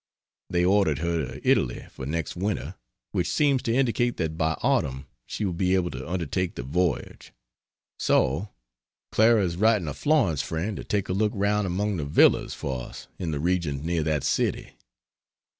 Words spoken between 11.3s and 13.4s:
round among the villas for us in the